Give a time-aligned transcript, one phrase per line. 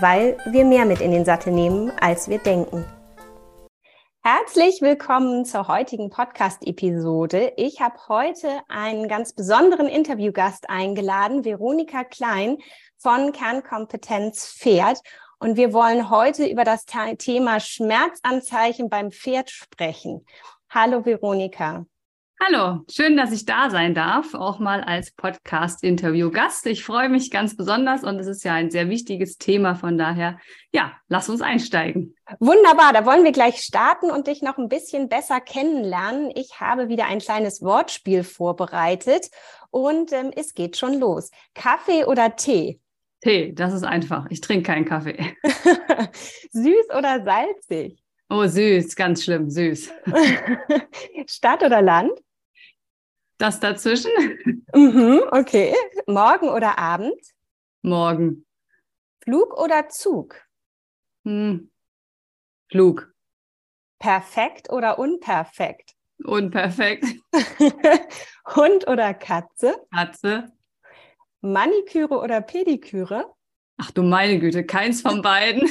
[0.00, 2.84] weil wir mehr mit in den Sattel nehmen, als wir denken.
[4.22, 7.52] Herzlich willkommen zur heutigen Podcast-Episode.
[7.56, 12.58] Ich habe heute einen ganz besonderen Interviewgast eingeladen, Veronika Klein
[12.98, 15.00] von Kernkompetenz Pferd.
[15.38, 16.86] Und wir wollen heute über das
[17.18, 20.26] Thema Schmerzanzeichen beim Pferd sprechen.
[20.70, 21.86] Hallo Veronika.
[22.38, 26.66] Hallo, schön, dass ich da sein darf, auch mal als Podcast-Interview-Gast.
[26.66, 29.74] Ich freue mich ganz besonders und es ist ja ein sehr wichtiges Thema.
[29.74, 30.38] Von daher,
[30.70, 32.14] ja, lass uns einsteigen.
[32.38, 36.30] Wunderbar, da wollen wir gleich starten und dich noch ein bisschen besser kennenlernen.
[36.34, 39.30] Ich habe wieder ein kleines Wortspiel vorbereitet
[39.70, 41.30] und ähm, es geht schon los.
[41.54, 42.80] Kaffee oder Tee?
[43.22, 44.26] Tee, das ist einfach.
[44.28, 45.34] Ich trinke keinen Kaffee.
[46.52, 47.98] Süß oder salzig?
[48.28, 49.90] Oh, süß, ganz schlimm, süß.
[51.26, 52.12] Stadt oder Land?
[53.38, 54.10] Das dazwischen?
[54.74, 55.74] Mhm, okay.
[56.06, 57.18] Morgen oder Abend?
[57.82, 58.44] Morgen.
[59.22, 60.36] Flug oder Zug?
[61.24, 61.70] Hm.
[62.70, 63.14] Flug.
[63.98, 65.94] Perfekt oder unperfekt?
[66.24, 67.04] Unperfekt.
[68.54, 69.86] Hund oder Katze?
[69.94, 70.52] Katze.
[71.40, 73.32] Maniküre oder Pediküre?
[73.78, 75.70] Ach du meine Güte, keins von beiden.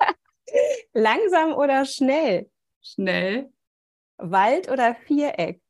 [0.92, 2.50] Langsam oder schnell?
[2.82, 3.50] Schnell.
[4.18, 5.62] Wald oder Viereck?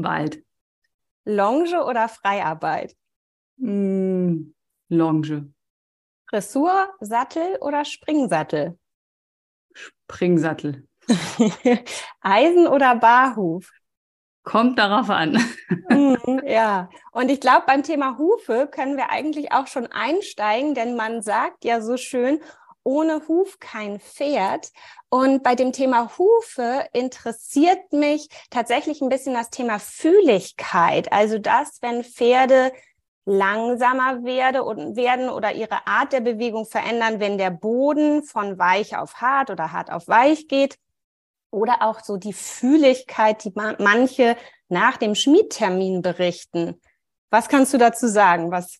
[0.00, 0.42] Wald.
[1.24, 2.96] Longe oder Freiarbeit?
[3.58, 4.54] Mm,
[4.88, 5.52] Longe.
[6.30, 8.78] Dressur, Sattel oder Springsattel?
[9.74, 10.88] Springsattel.
[12.20, 13.70] Eisen oder Barhuf?
[14.44, 15.38] Kommt darauf an.
[15.88, 20.96] Mhm, ja, und ich glaube, beim Thema Hufe können wir eigentlich auch schon einsteigen, denn
[20.96, 22.40] man sagt ja so schön,
[22.84, 24.72] ohne Huf kein Pferd.
[25.08, 31.12] Und bei dem Thema Hufe interessiert mich tatsächlich ein bisschen das Thema Fühligkeit.
[31.12, 32.72] Also das, wenn Pferde
[33.24, 38.96] langsamer werde und werden oder ihre Art der Bewegung verändern, wenn der Boden von weich
[38.96, 40.78] auf hart oder hart auf weich geht.
[41.50, 44.36] Oder auch so die Fühligkeit, die manche
[44.68, 46.80] nach dem Schmiedtermin berichten.
[47.28, 48.50] Was kannst du dazu sagen?
[48.50, 48.78] Was,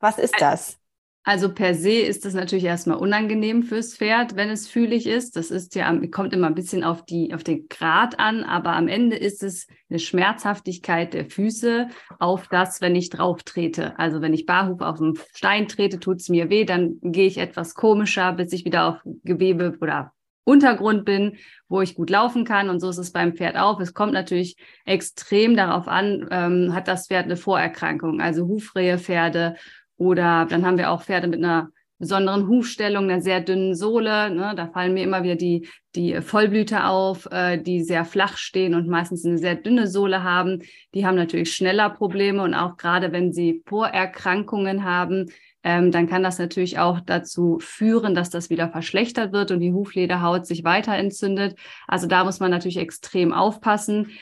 [0.00, 0.79] was ist das?
[1.22, 5.36] Also per se ist das natürlich erstmal unangenehm fürs Pferd, wenn es fühlig ist.
[5.36, 8.88] Das ist ja, kommt immer ein bisschen auf die, auf den Grad an, aber am
[8.88, 11.88] Ende ist es eine Schmerzhaftigkeit der Füße
[12.18, 13.98] auf das, wenn ich drauf trete.
[13.98, 17.36] Also wenn ich Barhuf auf den Stein trete, tut es mir weh, dann gehe ich
[17.36, 20.12] etwas komischer, bis ich wieder auf Gewebe oder
[20.44, 21.36] Untergrund bin,
[21.68, 22.70] wo ich gut laufen kann.
[22.70, 23.78] Und so ist es beim Pferd auch.
[23.78, 29.56] Es kommt natürlich extrem darauf an, ähm, hat das Pferd eine Vorerkrankung, also Hufrehe Pferde
[30.00, 31.68] oder dann haben wir auch Pferde mit einer
[31.98, 34.30] besonderen Hufstellung, einer sehr dünnen Sohle.
[34.30, 34.54] Ne?
[34.56, 38.88] Da fallen mir immer wieder die, die Vollblüter auf, äh, die sehr flach stehen und
[38.88, 40.62] meistens eine sehr dünne Sohle haben.
[40.94, 45.26] Die haben natürlich schneller Probleme und auch gerade wenn sie Vorerkrankungen haben,
[45.62, 49.74] ähm, dann kann das natürlich auch dazu führen, dass das wieder verschlechtert wird und die
[49.74, 51.58] Huflederhaut sich weiter entzündet.
[51.86, 54.12] Also da muss man natürlich extrem aufpassen.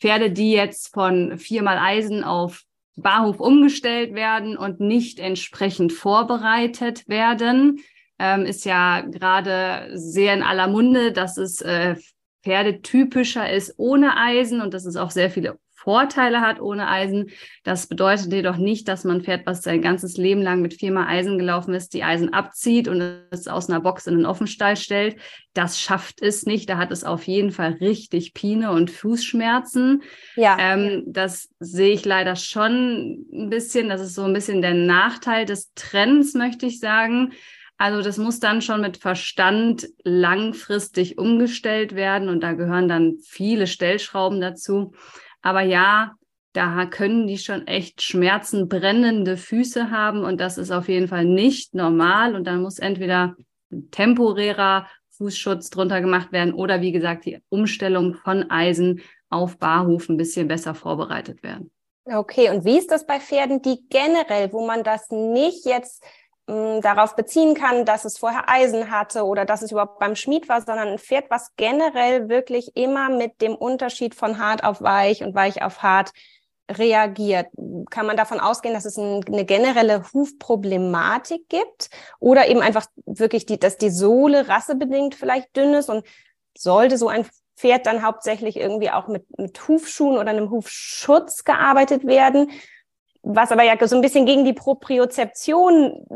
[0.00, 2.62] Pferde, die jetzt von viermal Eisen auf
[2.96, 7.80] Barhof umgestellt werden und nicht entsprechend vorbereitet werden.
[8.18, 11.96] Ähm, ist ja gerade sehr in aller Munde, dass es äh,
[12.42, 17.30] pferdetypischer ist ohne Eisen und dass es auch sehr viele Vorteile hat ohne Eisen.
[17.62, 21.38] Das bedeutet jedoch nicht, dass man Pferd, was sein ganzes Leben lang mit viermal Eisen
[21.38, 25.14] gelaufen ist, die Eisen abzieht und es aus einer Box in den Offenstall stellt.
[25.54, 26.68] Das schafft es nicht.
[26.68, 30.02] Da hat es auf jeden Fall richtig Pine und Fußschmerzen.
[30.34, 30.56] Ja.
[30.58, 33.88] Ähm, das sehe ich leider schon ein bisschen.
[33.88, 37.32] Das ist so ein bisschen der Nachteil des Trends, möchte ich sagen.
[37.78, 43.68] Also das muss dann schon mit Verstand langfristig umgestellt werden und da gehören dann viele
[43.68, 44.92] Stellschrauben dazu.
[45.42, 46.14] Aber ja,
[46.52, 51.24] da können die schon echt Schmerzen, brennende Füße haben und das ist auf jeden Fall
[51.24, 53.36] nicht normal und dann muss entweder
[53.90, 60.16] temporärer Fußschutz drunter gemacht werden oder wie gesagt die Umstellung von Eisen auf Barhuf ein
[60.16, 61.70] bisschen besser vorbereitet werden.
[62.04, 66.04] Okay, und wie ist das bei Pferden, die generell, wo man das nicht jetzt
[66.46, 70.48] mh, darauf beziehen kann, dass es vorher Eisen hatte oder dass es überhaupt beim Schmied
[70.48, 75.22] war, sondern ein Pferd, was generell wirklich immer mit dem Unterschied von hart auf weich
[75.22, 76.12] und weich auf hart
[76.70, 77.46] reagiert?
[77.90, 83.46] Kann man davon ausgehen, dass es ein, eine generelle Hufproblematik gibt oder eben einfach wirklich,
[83.46, 86.04] die, dass die Sohle rassebedingt vielleicht dünn ist und
[86.56, 87.26] sollte so ein
[87.56, 92.50] Pferd dann hauptsächlich irgendwie auch mit, mit Hufschuhen oder einem Hufschutz gearbeitet werden?
[93.28, 96.06] Was aber ja so ein bisschen gegen die Propriozeption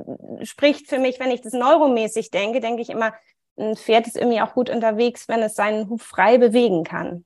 [0.43, 3.13] spricht für mich, wenn ich das neuromäßig denke, denke ich immer,
[3.59, 7.25] ein Pferd ist irgendwie auch gut unterwegs, wenn es seinen Huf frei bewegen kann.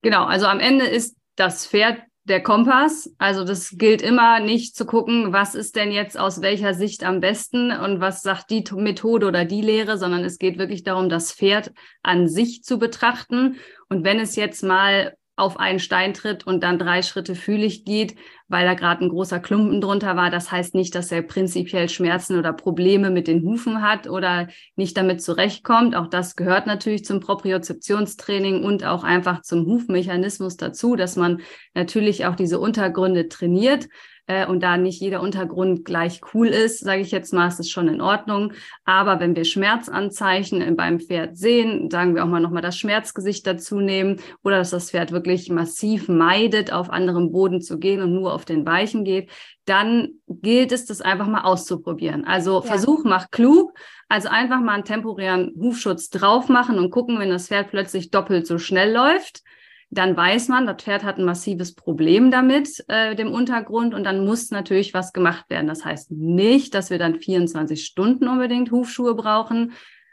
[0.00, 3.14] Genau, also am Ende ist das Pferd der Kompass.
[3.18, 7.20] Also das gilt immer nicht zu gucken, was ist denn jetzt aus welcher Sicht am
[7.20, 11.34] besten und was sagt die Methode oder die Lehre, sondern es geht wirklich darum, das
[11.34, 11.70] Pferd
[12.02, 13.56] an sich zu betrachten.
[13.90, 18.14] Und wenn es jetzt mal auf einen Stein tritt und dann drei Schritte fühlig geht,
[18.48, 20.30] weil da gerade ein großer Klumpen drunter war.
[20.30, 24.96] Das heißt nicht, dass er prinzipiell Schmerzen oder Probleme mit den Hufen hat oder nicht
[24.96, 25.96] damit zurechtkommt.
[25.96, 31.40] Auch das gehört natürlich zum Propriozeptionstraining und auch einfach zum Hufmechanismus dazu, dass man
[31.74, 33.88] natürlich auch diese Untergründe trainiert
[34.30, 37.68] äh, und da nicht jeder Untergrund gleich cool ist, sage ich jetzt mal, ist es
[37.68, 38.52] schon in Ordnung.
[38.84, 43.80] Aber wenn wir Schmerzanzeichen beim Pferd sehen, sagen wir auch mal nochmal das Schmerzgesicht dazu
[43.80, 48.32] nehmen oder dass das Pferd wirklich massiv meidet, auf anderem Boden zu gehen und nur
[48.32, 49.30] auf den Weichen geht,
[49.64, 52.24] dann gilt es, das einfach mal auszuprobieren.
[52.24, 52.62] Also ja.
[52.62, 53.72] Versuch macht klug.
[54.08, 58.46] Also einfach mal einen temporären Hufschutz drauf machen und gucken, wenn das Pferd plötzlich doppelt
[58.46, 59.42] so schnell läuft
[59.90, 64.24] dann weiß man, das Pferd hat ein massives Problem damit, äh, dem Untergrund, und dann
[64.24, 65.66] muss natürlich was gemacht werden.
[65.66, 69.72] Das heißt nicht, dass wir dann 24 Stunden unbedingt Hufschuhe brauchen,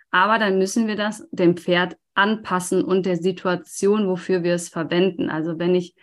[0.09, 5.29] aber dann müssen wir das dem Pferd anpassen und der Situation, wofür wir es verwenden.
[5.29, 5.94] Also wenn ich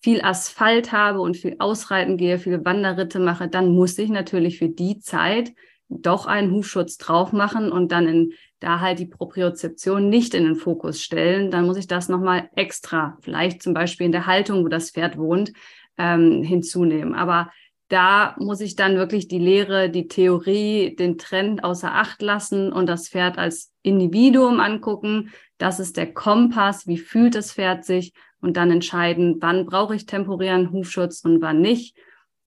[0.00, 4.68] viel Asphalt habe und viel Ausreiten gehe, viele Wanderritte mache, dann muss ich natürlich für
[4.68, 5.52] die Zeit
[5.88, 8.32] doch einen Hufschutz drauf machen und dann in
[8.64, 13.18] da halt die Propriozeption nicht in den Fokus stellen, dann muss ich das nochmal extra,
[13.20, 15.52] vielleicht zum Beispiel in der Haltung, wo das Pferd wohnt,
[15.98, 17.14] ähm, hinzunehmen.
[17.14, 17.50] Aber
[17.88, 22.86] da muss ich dann wirklich die Lehre, die Theorie, den Trend außer Acht lassen und
[22.86, 25.30] das Pferd als Individuum angucken.
[25.58, 26.86] Das ist der Kompass.
[26.86, 28.14] Wie fühlt das Pferd sich?
[28.40, 31.96] Und dann entscheiden, wann brauche ich temporären Hufschutz und wann nicht.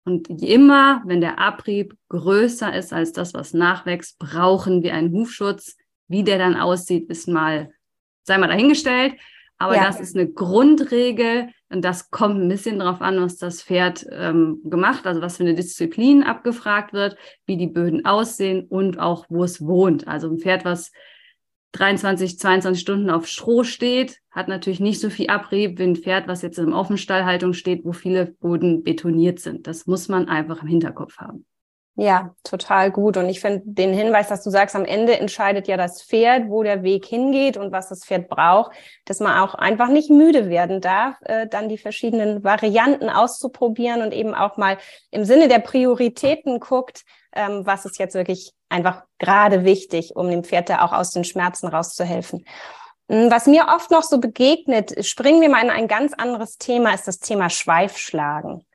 [0.05, 5.77] Und immer, wenn der Abrieb größer ist als das, was nachwächst, brauchen wir einen Hufschutz.
[6.09, 7.71] Wie der dann aussieht, ist mal,
[8.25, 9.15] sei mal dahingestellt.
[9.59, 9.87] Aber ja.
[9.87, 14.61] das ist eine Grundregel und das kommt ein bisschen darauf an, was das Pferd ähm,
[14.65, 17.17] gemacht, also was für eine Disziplin abgefragt wird,
[17.47, 20.07] wie die Böden aussehen und auch wo es wohnt.
[20.07, 20.93] Also ein Pferd, was
[21.73, 26.29] 23, 22 Stunden auf Stroh steht, hat natürlich nicht so viel Abrieb wie ein Pferd,
[26.29, 29.67] was jetzt in Offenstallhaltung steht, wo viele Boden betoniert sind.
[29.67, 31.47] Das muss man einfach im Hinterkopf haben.
[31.99, 33.17] Ja, total gut.
[33.17, 36.63] Und ich finde den Hinweis, dass du sagst, am Ende entscheidet ja das Pferd, wo
[36.63, 38.73] der Weg hingeht und was das Pferd braucht,
[39.07, 44.13] dass man auch einfach nicht müde werden darf, äh, dann die verschiedenen Varianten auszuprobieren und
[44.13, 44.77] eben auch mal
[45.11, 47.03] im Sinne der Prioritäten guckt,
[47.33, 51.25] ähm, was ist jetzt wirklich einfach gerade wichtig, um dem Pferd da auch aus den
[51.25, 52.45] Schmerzen rauszuhelfen.
[53.11, 56.93] Hm, was mir oft noch so begegnet, springen wir mal in ein ganz anderes Thema,
[56.93, 58.67] ist das Thema Schweifschlagen.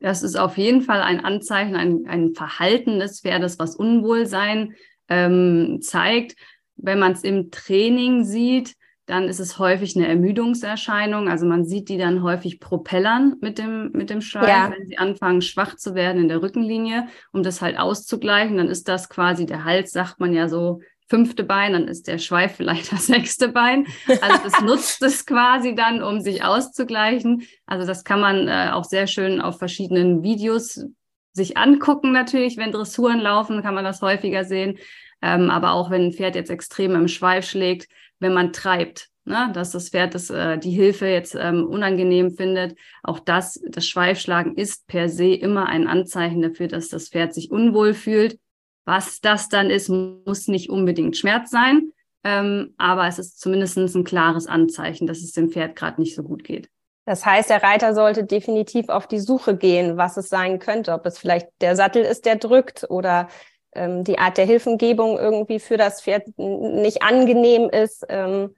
[0.00, 4.74] Das ist auf jeden Fall ein Anzeichen, ein, ein Verhalten des Pferdes, was Unwohlsein
[5.08, 6.36] ähm, zeigt.
[6.76, 8.74] Wenn man es im Training sieht,
[9.04, 11.28] dann ist es häufig eine Ermüdungserscheinung.
[11.28, 14.72] Also man sieht die dann häufig propellern mit dem, mit dem Schweif, ja.
[14.74, 18.56] wenn sie anfangen, schwach zu werden in der Rückenlinie, um das halt auszugleichen.
[18.56, 22.18] Dann ist das quasi der Hals, sagt man ja so, fünfte Bein, dann ist der
[22.18, 23.86] Schweif vielleicht das sechste Bein.
[24.22, 27.42] Also das nutzt es quasi dann, um sich auszugleichen.
[27.66, 30.86] Also das kann man äh, auch sehr schön auf verschiedenen Videos
[31.32, 32.56] sich angucken natürlich.
[32.56, 34.78] Wenn Dressuren laufen, kann man das häufiger sehen.
[35.20, 37.88] Ähm, aber auch wenn ein Pferd jetzt extrem im Schweif schlägt,
[38.20, 42.78] wenn man treibt, ne, dass das Pferd das, äh, die Hilfe jetzt ähm, unangenehm findet.
[43.02, 47.50] Auch das, das Schweifschlagen ist per se immer ein Anzeichen dafür, dass das Pferd sich
[47.50, 48.38] unwohl fühlt.
[48.84, 51.92] Was das dann ist, muss nicht unbedingt Schmerz sein,
[52.24, 56.22] ähm, aber es ist zumindest ein klares Anzeichen, dass es dem Pferd gerade nicht so
[56.22, 56.68] gut geht.
[57.06, 61.06] Das heißt, der Reiter sollte definitiv auf die Suche gehen, was es sein könnte, ob
[61.06, 63.28] es vielleicht der Sattel ist, der drückt oder
[63.72, 68.04] ähm, die Art der Hilfengebung irgendwie für das Pferd nicht angenehm ist.
[68.08, 68.54] Ähm,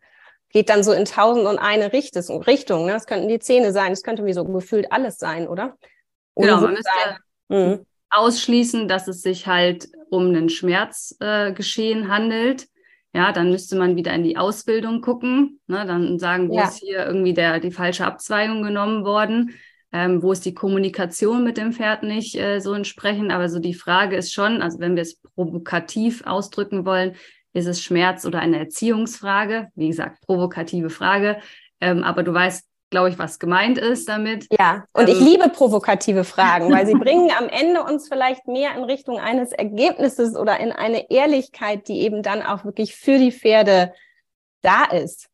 [0.50, 2.84] geht dann so in tausend und eine Richtung.
[2.86, 2.92] Ne?
[2.92, 5.76] Das könnten die Zähne sein, es könnte wie so gefühlt alles sein, oder?
[6.36, 6.90] Genau, man müsste
[7.48, 7.86] mhm.
[8.12, 12.68] Ausschließen, dass es sich halt um ein Schmerzgeschehen äh, handelt.
[13.14, 15.84] Ja, dann müsste man wieder in die Ausbildung gucken, ne?
[15.86, 16.64] dann sagen, wo ja.
[16.64, 19.54] ist hier irgendwie der, die falsche Abzweigung genommen worden,
[19.92, 23.30] ähm, wo ist die Kommunikation mit dem Pferd nicht äh, so entsprechend.
[23.30, 27.14] Aber so die Frage ist schon, also wenn wir es provokativ ausdrücken wollen,
[27.52, 29.68] ist es Schmerz oder eine Erziehungsfrage?
[29.74, 31.38] Wie gesagt, provokative Frage.
[31.80, 34.46] Ähm, aber du weißt glaube ich, was gemeint ist damit.
[34.56, 38.76] Ja, und ähm, ich liebe provokative Fragen, weil sie bringen am Ende uns vielleicht mehr
[38.76, 43.32] in Richtung eines Ergebnisses oder in eine Ehrlichkeit, die eben dann auch wirklich für die
[43.32, 43.92] Pferde
[44.60, 45.28] da ist.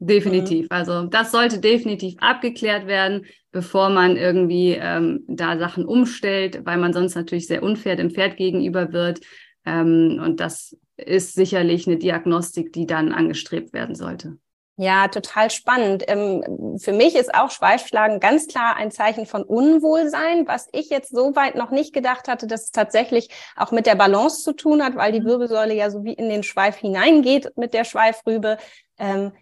[0.00, 0.64] Definitiv.
[0.64, 0.68] Mhm.
[0.70, 6.92] Also das sollte definitiv abgeklärt werden, bevor man irgendwie ähm, da Sachen umstellt, weil man
[6.92, 9.20] sonst natürlich sehr unfair dem Pferd gegenüber wird.
[9.64, 14.38] Ähm, und das ist sicherlich eine Diagnostik, die dann angestrebt werden sollte.
[14.80, 16.04] Ja, total spannend.
[16.06, 21.10] Ähm, für mich ist auch Schweifschlagen ganz klar ein Zeichen von Unwohlsein, was ich jetzt
[21.10, 24.80] so weit noch nicht gedacht hatte, dass es tatsächlich auch mit der Balance zu tun
[24.84, 25.24] hat, weil die mhm.
[25.24, 28.56] Wirbelsäule ja so wie in den Schweif hineingeht mit der Schweifrübe.
[29.00, 29.32] Ähm,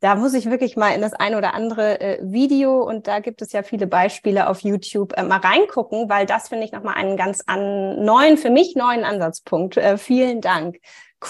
[0.00, 3.40] da muss ich wirklich mal in das ein oder andere äh, Video und da gibt
[3.40, 7.16] es ja viele Beispiele auf YouTube äh, mal reingucken, weil das finde ich nochmal einen
[7.16, 9.78] ganz an, neuen, für mich neuen Ansatzpunkt.
[9.78, 10.76] Äh, vielen Dank.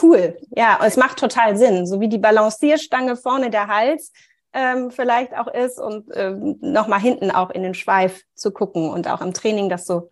[0.00, 0.38] Cool.
[0.50, 1.86] Ja, es macht total Sinn.
[1.86, 4.12] So wie die Balancierstange vorne der Hals
[4.52, 9.08] ähm, vielleicht auch ist und ähm, nochmal hinten auch in den Schweif zu gucken und
[9.08, 10.10] auch im Training das so,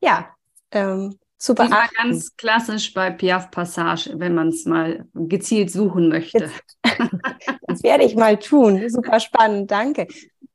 [0.00, 0.28] ja,
[0.72, 1.72] ähm, zu beachten.
[1.72, 6.50] Das war ganz klassisch bei Piaf Passage, wenn man es mal gezielt suchen möchte.
[7.66, 8.88] das werde ich mal tun.
[8.88, 10.06] Super spannend, danke.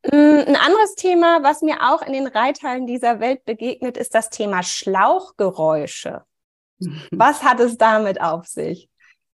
[0.04, 4.30] Mm, ein anderes Thema, was mir auch in den Reithallen dieser Welt begegnet, ist das
[4.30, 6.22] Thema Schlauchgeräusche.
[7.10, 8.88] Was hat es damit auf sich?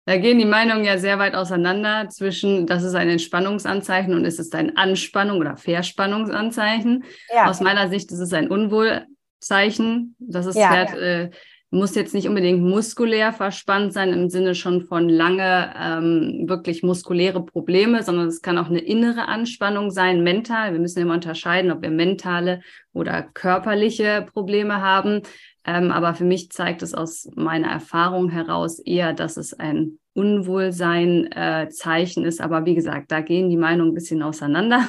[0.07, 4.39] Da gehen die Meinungen ja sehr weit auseinander zwischen, das ist ein Entspannungsanzeichen und ist
[4.39, 7.05] es ein Anspannung- oder Verspannungsanzeichen.
[7.35, 7.51] Ja.
[7.51, 10.15] Aus meiner Sicht ist es ein Unwohlzeichen.
[10.21, 10.97] Das ist ja, Pferd ja.
[10.97, 11.31] Äh,
[11.71, 17.45] muss jetzt nicht unbedingt muskulär verspannt sein im Sinne schon von lange ähm, wirklich muskuläre
[17.45, 20.73] Probleme, sondern es kann auch eine innere Anspannung sein, mental.
[20.73, 22.61] Wir müssen immer unterscheiden, ob wir mentale
[22.93, 25.23] oder körperliche Probleme haben.
[25.67, 32.25] Ähm, aber für mich zeigt es aus meiner Erfahrung heraus eher, dass es ein Unwohlsein-Zeichen
[32.25, 32.41] äh, ist.
[32.41, 34.89] Aber wie gesagt, da gehen die Meinungen ein bisschen auseinander.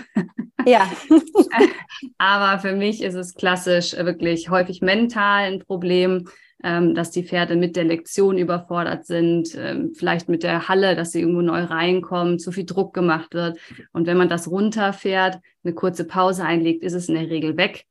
[0.65, 0.89] Ja.
[2.17, 6.27] aber für mich ist es klassisch wirklich häufig mental ein Problem.
[6.63, 11.11] Ähm, dass die Pferde mit der Lektion überfordert sind, ähm, vielleicht mit der Halle, dass
[11.11, 13.59] sie irgendwo neu reinkommen, zu viel Druck gemacht wird.
[13.93, 17.85] Und wenn man das runterfährt, eine kurze Pause einlegt, ist es in der Regel weg.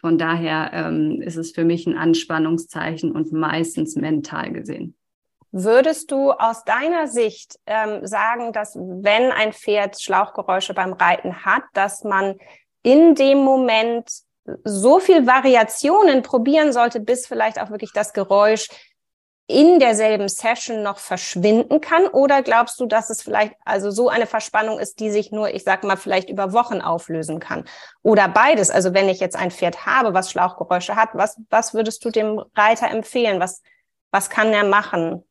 [0.00, 4.96] Von daher ähm, ist es für mich ein Anspannungszeichen und meistens mental gesehen.
[5.50, 11.62] Würdest du aus deiner Sicht ähm, sagen, dass wenn ein Pferd Schlauchgeräusche beim Reiten hat,
[11.72, 12.36] dass man
[12.82, 14.10] in dem Moment
[14.64, 18.68] so viel Variationen probieren sollte, bis vielleicht auch wirklich das Geräusch
[19.48, 22.06] in derselben Session noch verschwinden kann?
[22.06, 25.64] Oder glaubst du, dass es vielleicht also so eine Verspannung ist, die sich nur, ich
[25.64, 27.64] sag mal, vielleicht über Wochen auflösen kann?
[28.02, 28.70] Oder beides?
[28.70, 32.44] Also wenn ich jetzt ein Pferd habe, was Schlauchgeräusche hat, was, was würdest du dem
[32.54, 33.40] Reiter empfehlen?
[33.40, 33.62] Was,
[34.10, 35.24] was kann er machen?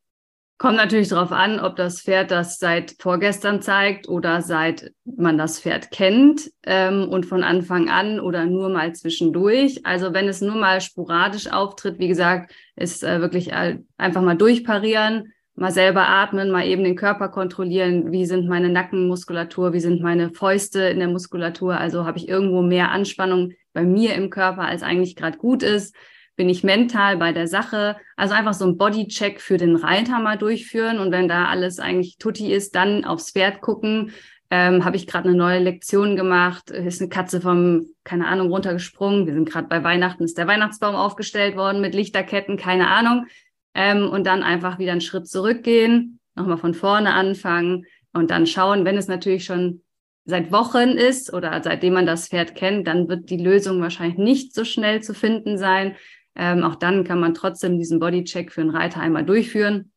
[0.58, 5.60] Kommt natürlich darauf an, ob das Pferd das seit vorgestern zeigt oder seit man das
[5.60, 9.86] Pferd kennt ähm, und von Anfang an oder nur mal zwischendurch.
[9.86, 14.36] Also wenn es nur mal sporadisch auftritt, wie gesagt, ist äh, wirklich äh, einfach mal
[14.36, 18.12] durchparieren, mal selber atmen, mal eben den Körper kontrollieren.
[18.12, 19.74] Wie sind meine Nackenmuskulatur?
[19.74, 21.78] Wie sind meine Fäuste in der Muskulatur?
[21.78, 25.96] Also habe ich irgendwo mehr Anspannung bei mir im Körper, als eigentlich gerade gut ist
[26.38, 27.98] bin ich mental bei der Sache.
[28.16, 32.18] Also einfach so ein Bodycheck für den Reiter mal durchführen und wenn da alles eigentlich
[32.18, 34.12] tutti ist, dann aufs Pferd gucken.
[34.50, 39.26] Ähm, habe ich gerade eine neue Lektion gemacht, ist eine Katze vom, keine Ahnung, runtergesprungen.
[39.26, 43.26] Wir sind gerade bei Weihnachten, ist der Weihnachtsbaum aufgestellt worden mit Lichterketten, keine Ahnung.
[43.74, 48.86] Ähm, und dann einfach wieder einen Schritt zurückgehen, nochmal von vorne anfangen und dann schauen,
[48.86, 49.82] wenn es natürlich schon
[50.26, 54.54] seit Wochen ist oder seitdem man das Pferd kennt, dann wird die Lösung wahrscheinlich nicht
[54.54, 55.96] so schnell zu finden sein.
[56.38, 59.92] Ähm, auch dann kann man trotzdem diesen Bodycheck für einen Reiter einmal durchführen.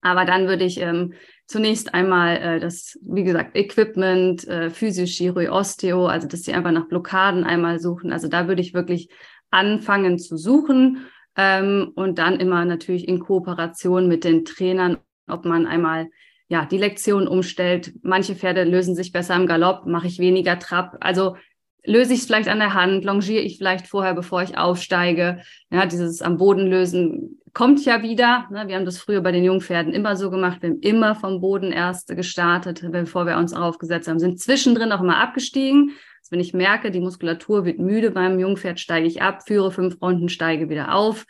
[0.00, 1.14] Aber dann würde ich ähm,
[1.46, 6.72] zunächst einmal äh, das, wie gesagt, Equipment, äh, Physio, Chiro, Osteo, also dass sie einfach
[6.72, 8.12] nach Blockaden einmal suchen.
[8.12, 9.08] Also da würde ich wirklich
[9.50, 14.98] anfangen zu suchen ähm, und dann immer natürlich in Kooperation mit den Trainern,
[15.28, 16.08] ob man einmal
[16.48, 17.92] ja die Lektion umstellt.
[18.02, 20.96] Manche Pferde lösen sich besser im Galopp, mache ich weniger Trab.
[21.00, 21.36] Also
[21.84, 25.42] löse ich es vielleicht an der Hand, longiere ich vielleicht vorher, bevor ich aufsteige.
[25.70, 28.46] Ja, dieses am Boden lösen kommt ja wieder.
[28.50, 28.68] Ne?
[28.68, 30.62] Wir haben das früher bei den Jungpferden immer so gemacht.
[30.62, 35.00] Wir haben immer vom Boden erst gestartet, bevor wir uns aufgesetzt haben, sind zwischendrin auch
[35.00, 35.90] immer abgestiegen.
[36.20, 40.00] Also wenn ich merke, die Muskulatur wird müde beim Jungpferd, steige ich ab, führe fünf
[40.00, 41.26] Runden, steige wieder auf.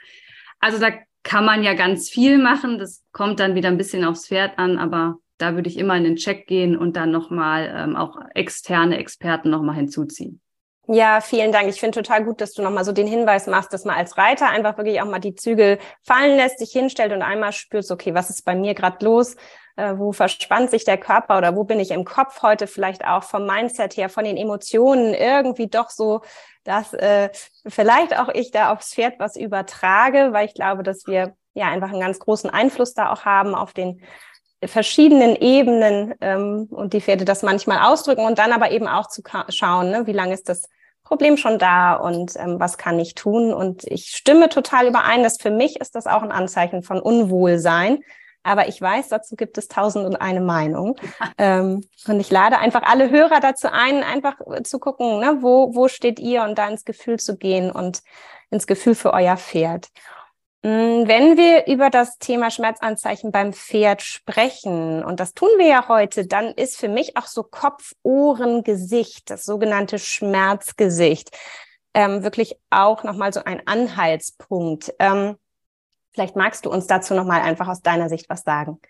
[0.60, 0.90] Also da
[1.22, 2.78] kann man ja ganz viel machen.
[2.78, 6.04] Das kommt dann wieder ein bisschen aufs Pferd an, aber da würde ich immer in
[6.04, 10.40] den Check gehen und dann nochmal ähm, auch externe Experten nochmal hinzuziehen.
[10.88, 11.68] Ja, vielen Dank.
[11.68, 14.48] Ich finde total gut, dass du nochmal so den Hinweis machst, dass man als Reiter
[14.48, 18.30] einfach wirklich auch mal die Zügel fallen lässt, sich hinstellt und einmal spürt, okay, was
[18.30, 19.36] ist bei mir gerade los?
[19.76, 23.22] Äh, wo verspannt sich der Körper oder wo bin ich im Kopf heute vielleicht auch
[23.22, 26.20] vom Mindset her, von den Emotionen irgendwie doch so,
[26.64, 27.30] dass äh,
[27.66, 31.90] vielleicht auch ich da aufs Pferd was übertrage, weil ich glaube, dass wir ja einfach
[31.90, 34.02] einen ganz großen Einfluss da auch haben auf den
[34.64, 39.22] verschiedenen Ebenen ähm, und die Pferde das manchmal ausdrücken und dann aber eben auch zu
[39.48, 40.68] schauen, ne, wie lange ist das
[41.04, 43.52] Problem schon da und ähm, was kann ich tun.
[43.52, 47.98] Und ich stimme total überein, dass für mich ist das auch ein Anzeichen von Unwohlsein.
[48.44, 50.96] Aber ich weiß, dazu gibt es tausend und eine Meinung.
[51.38, 55.88] ähm, und ich lade einfach alle Hörer dazu ein, einfach zu gucken, ne, wo, wo
[55.88, 58.02] steht ihr und da ins Gefühl zu gehen und
[58.50, 59.88] ins Gefühl für euer Pferd.
[60.62, 65.88] Mm, wenn wir über das Thema Schmerzanzeichen beim Pferd sprechen, und das tun wir ja
[65.88, 71.36] heute, dann ist für mich auch so Kopf, Ohren, Gesicht, das sogenannte Schmerzgesicht,
[71.94, 74.94] ähm, wirklich auch nochmal so ein Anhaltspunkt.
[75.00, 75.36] Ähm,
[76.12, 78.80] vielleicht magst du uns dazu nochmal einfach aus deiner Sicht was sagen.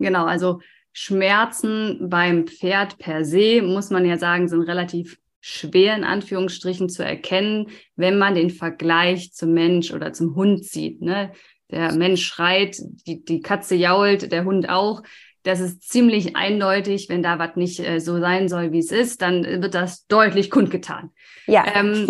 [0.00, 0.60] Genau, also
[0.92, 7.04] Schmerzen beim Pferd per se, muss man ja sagen, sind relativ schwer in Anführungsstrichen zu
[7.04, 11.00] erkennen, wenn man den Vergleich zum Mensch oder zum Hund sieht.
[11.00, 11.30] Ne?
[11.70, 12.76] Der Mensch schreit,
[13.06, 15.04] die, die Katze jault, der Hund auch.
[15.44, 19.22] Das ist ziemlich eindeutig, wenn da was nicht äh, so sein soll, wie es ist,
[19.22, 21.10] dann wird das deutlich kundgetan.
[21.46, 21.64] Ja.
[21.76, 22.08] Ähm,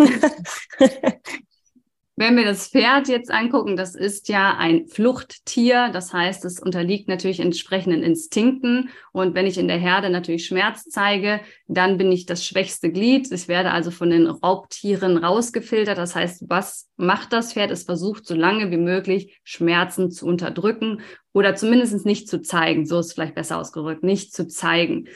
[2.19, 5.91] Wenn wir das Pferd jetzt angucken, das ist ja ein Fluchttier.
[5.93, 8.89] Das heißt, es unterliegt natürlich entsprechenden Instinkten.
[9.11, 13.31] Und wenn ich in der Herde natürlich Schmerz zeige, dann bin ich das schwächste Glied.
[13.31, 15.99] Ich werde also von den Raubtieren rausgefiltert.
[15.99, 17.69] Das heißt, was macht das Pferd?
[17.69, 21.01] Es versucht, so lange wie möglich Schmerzen zu unterdrücken
[21.33, 22.87] oder zumindest nicht zu zeigen.
[22.87, 25.07] So ist vielleicht besser ausgedrückt, nicht zu zeigen.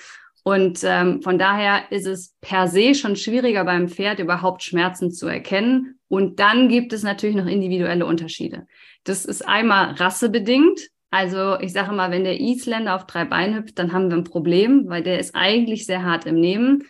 [0.44, 5.28] Und ähm, von daher ist es per se schon schwieriger beim Pferd überhaupt Schmerzen zu
[5.28, 6.00] erkennen.
[6.08, 8.66] Und dann gibt es natürlich noch individuelle Unterschiede.
[9.04, 10.90] Das ist einmal rassebedingt.
[11.12, 14.24] Also ich sage mal, wenn der Isländer auf drei Beinen hüpft, dann haben wir ein
[14.24, 16.84] Problem, weil der ist eigentlich sehr hart im Nehmen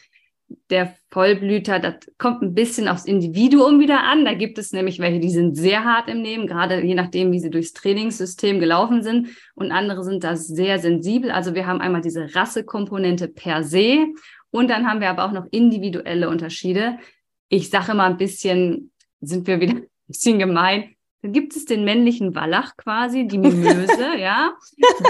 [0.69, 4.25] der Vollblüter, das kommt ein bisschen aufs Individuum wieder an.
[4.25, 7.39] Da gibt es nämlich welche, die sind sehr hart im Nehmen, gerade je nachdem, wie
[7.39, 9.29] sie durchs Trainingssystem gelaufen sind.
[9.55, 11.31] Und andere sind da sehr sensibel.
[11.31, 14.07] Also wir haben einmal diese Rassekomponente per se
[14.51, 16.97] und dann haben wir aber auch noch individuelle Unterschiede.
[17.49, 20.95] Ich sage mal ein bisschen, sind wir wieder ein bisschen gemein.
[21.23, 24.53] Da gibt es den männlichen Wallach quasi, die Mimöse, ja,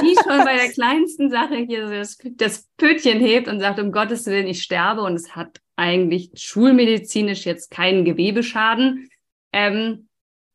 [0.01, 4.25] die schon bei der kleinsten Sache hier das, das Pötchen hebt und sagt, um Gottes
[4.25, 9.09] Willen, ich sterbe und es hat eigentlich schulmedizinisch jetzt keinen Gewebeschaden.
[9.53, 10.09] Ähm,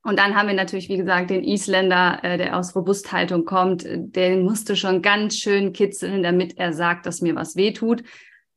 [0.07, 4.45] und dann haben wir natürlich, wie gesagt, den Isländer, äh, der aus Robusthaltung kommt, den
[4.45, 8.05] musste schon ganz schön kitzeln, damit er sagt, dass mir was wehtut.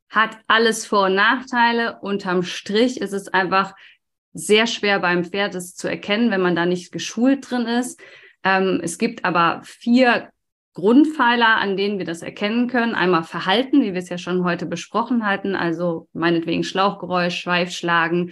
[0.09, 1.99] Hat alles Vor- und Nachteile.
[2.01, 3.73] Unterm Strich ist es einfach
[4.33, 7.99] sehr schwer beim Pferd es zu erkennen, wenn man da nicht geschult drin ist.
[8.43, 10.29] Ähm, es gibt aber vier
[10.73, 12.95] Grundpfeiler, an denen wir das erkennen können.
[12.95, 18.31] Einmal Verhalten, wie wir es ja schon heute besprochen hatten, also meinetwegen Schlauchgeräusch, Schweifschlagen.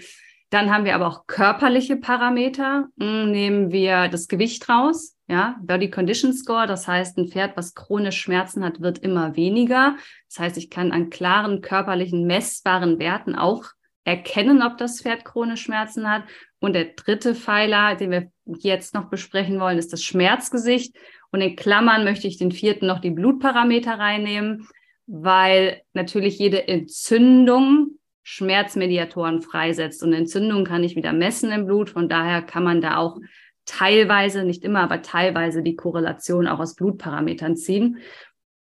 [0.50, 2.88] Dann haben wir aber auch körperliche Parameter.
[2.98, 6.68] Hm, nehmen wir das Gewicht raus, ja, Body Condition Score.
[6.68, 9.98] Das heißt, ein Pferd, was chronisch Schmerzen hat, wird immer weniger.
[10.30, 13.66] Das heißt, ich kann an klaren körperlichen messbaren Werten auch
[14.08, 16.24] erkennen, ob das Pferd chronisch Schmerzen hat.
[16.60, 20.96] Und der dritte Pfeiler, den wir jetzt noch besprechen wollen, ist das Schmerzgesicht.
[21.32, 24.66] Und in Klammern möchte ich den vierten noch die Blutparameter reinnehmen,
[25.08, 30.02] weil natürlich jede Entzündung Schmerzmediatoren freisetzt.
[30.04, 31.90] Und Entzündung kann ich wieder messen im Blut.
[31.90, 33.18] Von daher kann man da auch
[33.66, 37.98] teilweise, nicht immer, aber teilweise die Korrelation auch aus Blutparametern ziehen.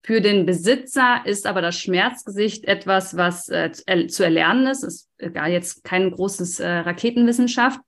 [0.03, 3.71] Für den Besitzer ist aber das Schmerzgesicht etwas, was äh,
[4.09, 4.83] zu erlernen ist.
[4.83, 7.81] Ist gar jetzt kein großes äh, Raketenwissenschaft.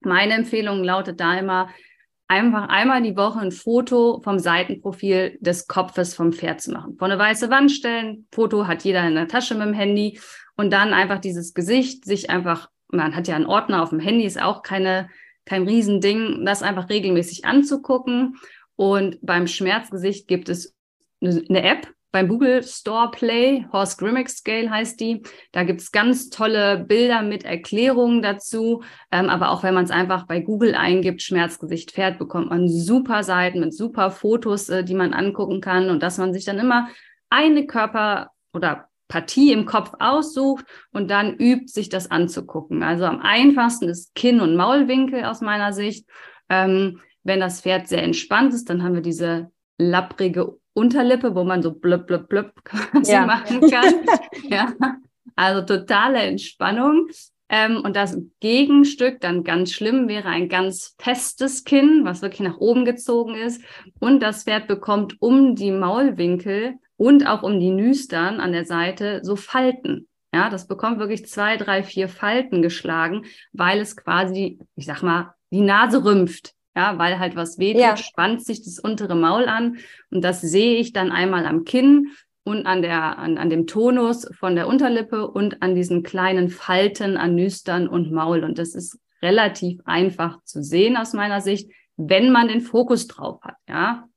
[0.00, 1.68] Meine Empfehlung lautet da immer,
[2.26, 6.96] einfach einmal die Woche ein Foto vom Seitenprofil des Kopfes vom Pferd zu machen.
[6.98, 10.18] Vor eine weiße Wand stellen, Foto hat jeder in der Tasche mit dem Handy
[10.56, 14.24] und dann einfach dieses Gesicht sich einfach, man hat ja einen Ordner auf dem Handy,
[14.24, 15.10] ist auch keine,
[15.44, 18.38] kein Riesending, das einfach regelmäßig anzugucken.
[18.76, 20.74] Und beim Schmerzgesicht gibt es
[21.22, 25.22] eine App beim Google Store Play, Horse Grimmick Scale heißt die.
[25.50, 28.82] Da gibt's ganz tolle Bilder mit Erklärungen dazu.
[29.10, 33.22] Ähm, aber auch wenn man es einfach bei Google eingibt, Schmerzgesicht Pferd, bekommt man super
[33.22, 36.88] Seiten mit super Fotos, äh, die man angucken kann und dass man sich dann immer
[37.30, 42.82] eine Körper oder Partie im Kopf aussucht und dann übt, sich das anzugucken.
[42.82, 46.06] Also am einfachsten ist Kinn- und Maulwinkel aus meiner Sicht.
[46.50, 51.62] Ähm, wenn das Pferd sehr entspannt ist, dann haben wir diese lapprige Unterlippe, wo man
[51.62, 53.26] so blub, blub, blub quasi ja.
[53.26, 53.94] machen kann.
[54.48, 54.74] ja.
[55.36, 57.08] Also totale Entspannung.
[57.48, 62.56] Ähm, und das Gegenstück, dann ganz schlimm, wäre ein ganz festes Kinn, was wirklich nach
[62.56, 63.62] oben gezogen ist.
[64.00, 69.20] Und das Pferd bekommt um die Maulwinkel und auch um die Nüstern an der Seite
[69.22, 70.08] so Falten.
[70.34, 75.34] Ja, das bekommt wirklich zwei, drei, vier Falten geschlagen, weil es quasi, ich sag mal,
[75.50, 76.54] die Nase rümpft.
[76.74, 77.96] Ja, weil halt was wehtut, ja.
[77.96, 79.76] spannt sich das untere Maul an.
[80.10, 82.08] Und das sehe ich dann einmal am Kinn
[82.44, 87.16] und an der, an, an dem Tonus von der Unterlippe und an diesen kleinen Falten
[87.16, 88.42] an Nüstern und Maul.
[88.42, 93.40] Und das ist relativ einfach zu sehen aus meiner Sicht, wenn man den Fokus drauf
[93.42, 93.56] hat.
[93.68, 94.08] Ja,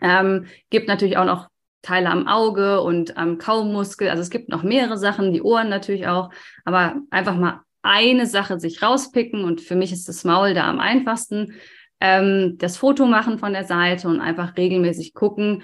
[0.00, 1.48] ähm, gibt natürlich auch noch
[1.82, 4.08] Teile am Auge und am Kaumuskel.
[4.08, 6.30] Also es gibt noch mehrere Sachen, die Ohren natürlich auch,
[6.64, 10.78] aber einfach mal eine Sache sich rauspicken und für mich ist das Maul da am
[10.78, 11.54] einfachsten.
[12.04, 15.62] Ähm, das Foto machen von der Seite und einfach regelmäßig gucken,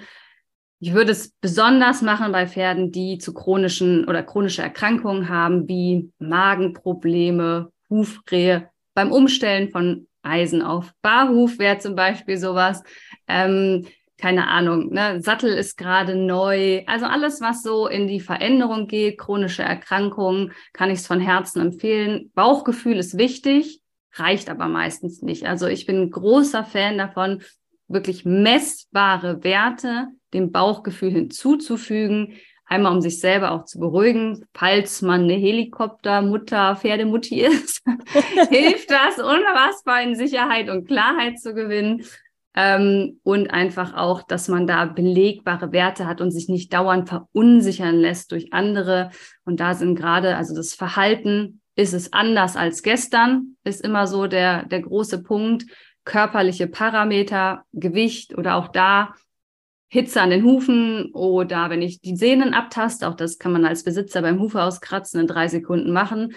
[0.79, 6.13] ich würde es besonders machen bei Pferden, die zu chronischen oder chronische Erkrankungen haben, wie
[6.17, 8.69] Magenprobleme, Hufrehe.
[8.93, 12.83] Beim Umstellen von Eisen auf Barhuf wäre zum Beispiel sowas.
[13.27, 13.85] Ähm,
[14.17, 15.21] keine Ahnung, ne?
[15.21, 16.83] Sattel ist gerade neu.
[16.85, 21.59] Also alles, was so in die Veränderung geht, chronische Erkrankungen, kann ich es von Herzen
[21.59, 22.31] empfehlen.
[22.33, 23.81] Bauchgefühl ist wichtig,
[24.13, 25.45] reicht aber meistens nicht.
[25.45, 27.41] Also ich bin ein großer Fan davon,
[27.87, 35.23] wirklich messbare Werte dem Bauchgefühl hinzuzufügen, einmal um sich selber auch zu beruhigen, falls man
[35.23, 37.81] eine Helikoptermutter, Pferdemutti ist,
[38.49, 42.03] hilft das unfassbar in Sicherheit und Klarheit zu gewinnen.
[42.55, 47.95] Ähm, und einfach auch, dass man da belegbare Werte hat und sich nicht dauernd verunsichern
[47.95, 49.11] lässt durch andere.
[49.45, 54.27] Und da sind gerade, also das Verhalten, ist es anders als gestern, ist immer so
[54.27, 55.65] der, der große Punkt.
[56.03, 59.13] Körperliche Parameter, Gewicht oder auch da
[59.87, 63.83] Hitze an den Hufen oder wenn ich die Sehnen abtaste, auch das kann man als
[63.83, 66.33] Besitzer beim Hufe auskratzen in drei Sekunden machen,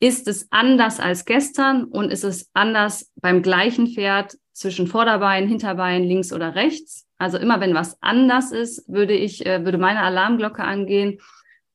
[0.00, 6.04] ist es anders als gestern und ist es anders beim gleichen Pferd zwischen Vorderbein, Hinterbein,
[6.04, 7.06] links oder rechts.
[7.18, 11.20] Also immer wenn was anders ist, würde ich, äh, würde meine Alarmglocke angehen.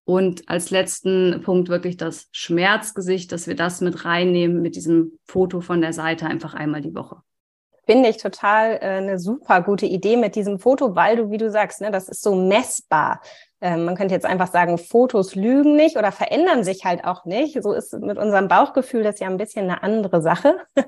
[0.06, 5.62] Und als letzten Punkt wirklich das Schmerzgesicht, dass wir das mit reinnehmen mit diesem Foto
[5.62, 7.22] von der Seite einfach einmal die Woche
[7.86, 11.50] finde ich total äh, eine super gute Idee mit diesem Foto, weil du, wie du
[11.50, 13.22] sagst, ne, das ist so messbar.
[13.62, 17.62] Ähm, man könnte jetzt einfach sagen, Fotos lügen nicht oder verändern sich halt auch nicht.
[17.64, 20.58] So ist mit unserem Bauchgefühl das ja ein bisschen eine andere Sache.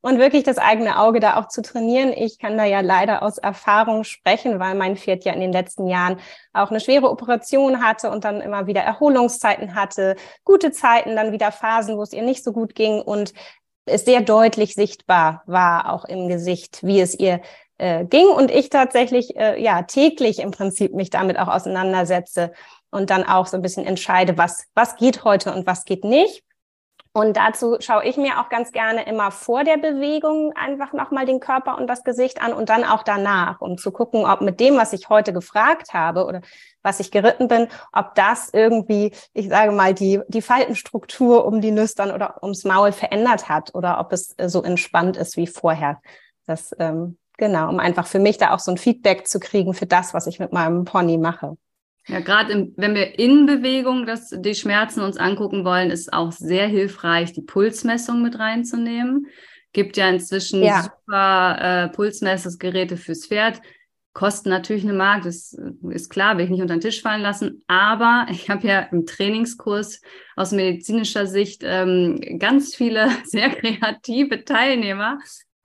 [0.00, 2.12] und wirklich das eigene Auge da auch zu trainieren.
[2.12, 5.86] Ich kann da ja leider aus Erfahrung sprechen, weil mein Pferd ja in den letzten
[5.86, 6.18] Jahren
[6.52, 11.52] auch eine schwere Operation hatte und dann immer wieder Erholungszeiten hatte, gute Zeiten, dann wieder
[11.52, 13.34] Phasen, wo es ihr nicht so gut ging und
[13.84, 17.40] es sehr deutlich sichtbar war, auch im Gesicht, wie es ihr
[17.80, 22.52] äh, ging und ich tatsächlich äh, ja täglich im Prinzip mich damit auch auseinandersetze
[22.90, 26.44] und dann auch so ein bisschen entscheide, was was geht heute und was geht nicht.
[27.12, 31.40] Und dazu schaue ich mir auch ganz gerne immer vor der Bewegung einfach nochmal den
[31.40, 34.76] Körper und das Gesicht an und dann auch danach, um zu gucken, ob mit dem,
[34.76, 36.40] was ich heute gefragt habe oder
[36.82, 41.72] was ich geritten bin, ob das irgendwie, ich sage mal, die, die Faltenstruktur um die
[41.72, 46.00] Nüstern oder ums Maul verändert hat oder ob es äh, so entspannt ist wie vorher.
[46.46, 49.86] Das, ähm, genau, um einfach für mich da auch so ein Feedback zu kriegen für
[49.86, 51.56] das, was ich mit meinem Pony mache.
[52.06, 56.68] Ja, gerade wenn wir in Bewegung das, die Schmerzen uns angucken wollen, ist auch sehr
[56.68, 59.26] hilfreich, die Pulsmessung mit reinzunehmen.
[59.72, 60.82] Gibt ja inzwischen ja.
[60.82, 63.60] super äh, Pulsmessungsgeräte fürs Pferd.
[64.12, 65.56] Kosten natürlich eine Mark, das
[65.90, 67.62] ist klar, will ich nicht unter den Tisch fallen lassen.
[67.68, 70.00] Aber ich habe ja im Trainingskurs
[70.34, 75.18] aus medizinischer Sicht ähm, ganz viele sehr kreative Teilnehmer.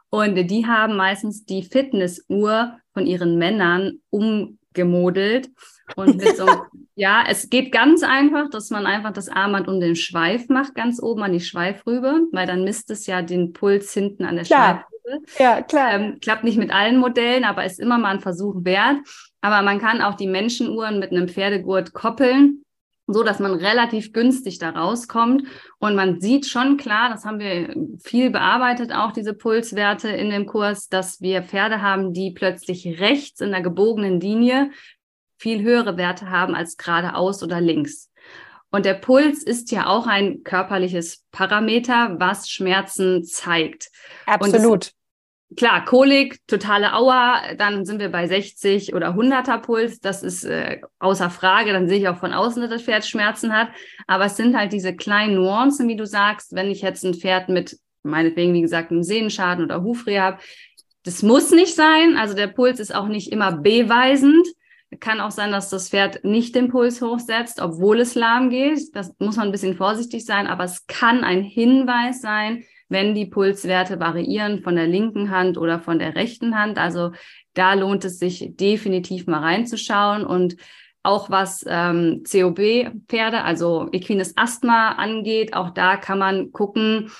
[0.09, 5.49] Und die haben meistens die Fitnessuhr von ihren Männern umgemodelt
[5.95, 6.47] und mit so,
[6.95, 11.01] ja, es geht ganz einfach, dass man einfach das Armband um den Schweif macht, ganz
[11.01, 14.85] oben an die Schweifrübe, weil dann misst es ja den Puls hinten an der klar.
[15.03, 15.25] Schweifrübe.
[15.37, 15.93] Ja, klar.
[15.93, 18.97] Ähm, klappt nicht mit allen Modellen, aber ist immer mal ein Versuch wert.
[19.41, 22.64] Aber man kann auch die Menschenuhren mit einem Pferdegurt koppeln
[23.07, 25.43] so dass man relativ günstig da rauskommt.
[25.79, 30.45] Und man sieht schon klar, das haben wir viel bearbeitet, auch diese Pulswerte in dem
[30.45, 34.71] Kurs, dass wir Pferde haben, die plötzlich rechts in der gebogenen Linie
[35.37, 38.09] viel höhere Werte haben als geradeaus oder links.
[38.71, 43.89] Und der Puls ist ja auch ein körperliches Parameter, was Schmerzen zeigt.
[44.25, 44.91] Absolut.
[45.55, 49.99] Klar, Kolik, totale Auer, dann sind wir bei 60 oder 100er Puls.
[49.99, 51.71] Das ist äh, außer Frage.
[51.71, 53.69] Dann sehe ich auch von außen, dass das Pferd Schmerzen hat.
[54.07, 56.53] Aber es sind halt diese kleinen Nuancen, wie du sagst.
[56.55, 60.39] Wenn ich jetzt ein Pferd mit, meinetwegen, wie gesagt, einem Sehnenschaden oder Hufrehe habe,
[61.03, 62.17] das muss nicht sein.
[62.17, 64.45] Also der Puls ist auch nicht immer beweisend.
[64.99, 68.95] Kann auch sein, dass das Pferd nicht den Puls hochsetzt, obwohl es lahm geht.
[68.95, 73.25] Das muss man ein bisschen vorsichtig sein, aber es kann ein Hinweis sein, wenn die
[73.25, 76.77] Pulswerte variieren von der linken Hand oder von der rechten Hand.
[76.77, 77.11] Also
[77.53, 80.55] da lohnt es sich definitiv mal reinzuschauen und
[81.03, 87.11] auch was ähm, COB-Pferde, also equines Asthma angeht, auch da kann man gucken,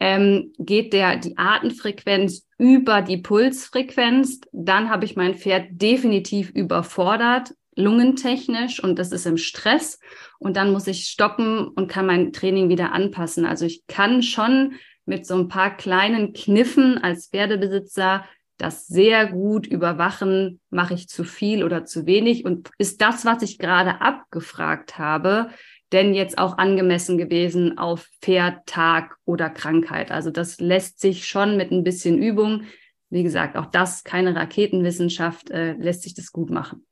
[0.00, 7.54] ähm, geht der die Atemfrequenz über die Pulsfrequenz, dann habe ich mein Pferd definitiv überfordert,
[7.76, 10.00] lungentechnisch und das ist im Stress
[10.38, 13.46] und dann muss ich stoppen und kann mein Training wieder anpassen.
[13.46, 14.74] Also ich kann schon
[15.10, 18.24] mit so ein paar kleinen Kniffen als Pferdebesitzer
[18.56, 23.42] das sehr gut überwachen, mache ich zu viel oder zu wenig und ist das, was
[23.42, 25.48] ich gerade abgefragt habe,
[25.92, 30.12] denn jetzt auch angemessen gewesen auf Pferd, Tag oder Krankheit.
[30.12, 32.62] Also das lässt sich schon mit ein bisschen Übung,
[33.08, 36.86] wie gesagt, auch das keine Raketenwissenschaft, äh, lässt sich das gut machen.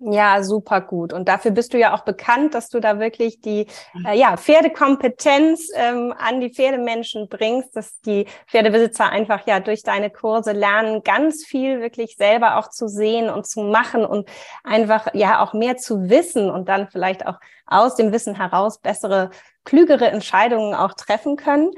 [0.00, 1.12] Ja, super gut.
[1.12, 3.66] Und dafür bist du ja auch bekannt, dass du da wirklich die
[4.04, 10.10] äh, ja, Pferdekompetenz ähm, an die Pferdemenschen bringst, dass die Pferdebesitzer einfach ja durch deine
[10.10, 14.28] Kurse lernen, ganz viel wirklich selber auch zu sehen und zu machen und
[14.64, 19.30] einfach ja auch mehr zu wissen und dann vielleicht auch aus dem Wissen heraus bessere,
[19.64, 21.70] klügere Entscheidungen auch treffen können.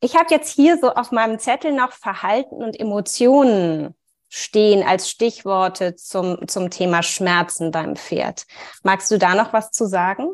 [0.00, 3.94] Ich habe jetzt hier so auf meinem Zettel noch Verhalten und Emotionen
[4.28, 8.44] stehen als Stichworte zum, zum Thema Schmerzen beim Pferd.
[8.82, 10.28] Magst du da noch was zu sagen?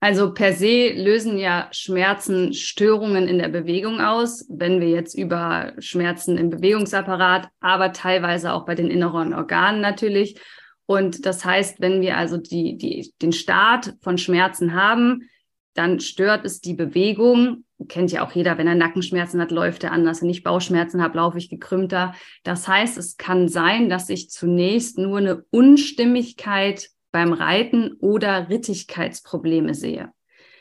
[0.00, 5.72] Also per se lösen ja Schmerzen Störungen in der Bewegung aus, wenn wir jetzt über
[5.78, 10.38] Schmerzen im Bewegungsapparat, aber teilweise auch bei den inneren Organen natürlich.
[10.84, 15.28] Und das heißt, wenn wir also die, die, den Start von Schmerzen haben,
[15.74, 17.64] dann stört es die Bewegung.
[17.88, 20.22] Kennt ja auch jeder, wenn er Nackenschmerzen hat, läuft er anders.
[20.22, 22.14] Wenn ich Bauchschmerzen habe, laufe ich gekrümmter.
[22.42, 29.74] Das heißt, es kann sein, dass ich zunächst nur eine Unstimmigkeit beim Reiten oder Rittigkeitsprobleme
[29.74, 30.10] sehe.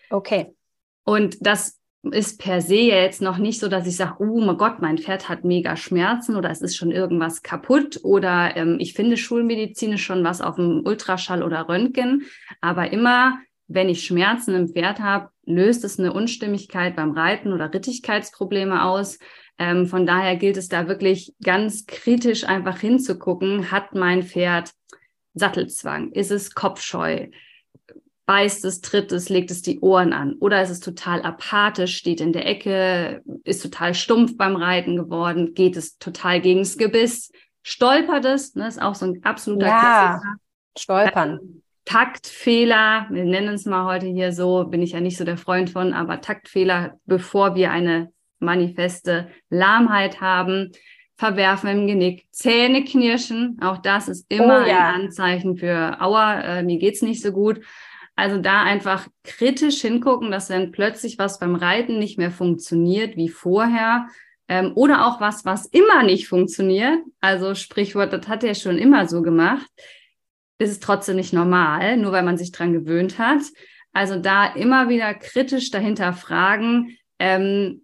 [0.09, 0.53] Okay.
[1.05, 1.79] Und das
[2.11, 5.27] ist per se jetzt noch nicht so, dass ich sage, oh mein Gott, mein Pferd
[5.27, 10.23] hat mega Schmerzen oder es ist schon irgendwas kaputt oder ähm, ich finde schulmedizinisch schon
[10.23, 12.23] was auf dem Ultraschall oder Röntgen.
[12.61, 17.73] Aber immer wenn ich Schmerzen im Pferd habe, löst es eine Unstimmigkeit beim Reiten oder
[17.73, 19.19] Rittigkeitsprobleme aus.
[19.57, 24.71] Ähm, von daher gilt es da wirklich ganz kritisch einfach hinzugucken, hat mein Pferd
[25.33, 26.11] Sattelzwang?
[26.11, 27.27] Ist es kopfscheu?
[28.25, 30.33] Beißt es, tritt es, legt es die Ohren an?
[30.39, 35.53] Oder ist es total apathisch, steht in der Ecke, ist total stumpf beim Reiten geworden,
[35.53, 37.31] geht es total gegens Gebiss,
[37.61, 40.35] stolpert es, ne, ist auch so ein absoluter ja, Klassiker.
[40.77, 41.61] Stolpern.
[41.85, 45.69] Taktfehler, wir nennen es mal heute hier so, bin ich ja nicht so der Freund
[45.69, 50.71] von, aber Taktfehler, bevor wir eine manifeste Lahmheit haben,
[51.17, 54.89] Verwerfen im Genick, Zähne knirschen, auch das ist immer oh, ja.
[54.89, 57.61] ein Anzeichen für Aua, äh, mir geht's nicht so gut.
[58.17, 63.29] Also da einfach kritisch hingucken, dass wenn plötzlich was beim Reiten nicht mehr funktioniert wie
[63.29, 64.07] vorher,
[64.47, 69.07] ähm, oder auch was, was immer nicht funktioniert, also Sprichwort, das hat er schon immer
[69.07, 69.67] so gemacht,
[70.57, 73.41] ist es trotzdem nicht normal, nur weil man sich dran gewöhnt hat.
[73.93, 77.81] Also da immer wieder kritisch dahinter fragen, ähm,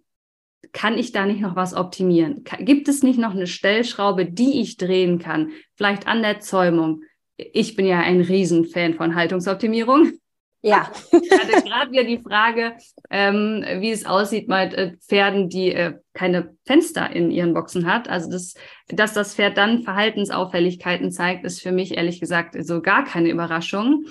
[0.72, 2.44] kann ich da nicht noch was optimieren?
[2.60, 5.50] Gibt es nicht noch eine Stellschraube, die ich drehen kann?
[5.76, 7.02] Vielleicht an der Zäumung.
[7.36, 10.12] Ich bin ja ein Riesenfan von Haltungsoptimierung.
[10.62, 10.90] Ja.
[11.12, 12.76] Ich hatte gerade wieder die Frage,
[13.10, 18.08] ähm, wie es aussieht mit äh, Pferden, die äh, keine Fenster in ihren Boxen hat.
[18.08, 18.54] Also das,
[18.88, 24.06] dass das Pferd dann Verhaltensauffälligkeiten zeigt, ist für mich ehrlich gesagt so gar keine Überraschung.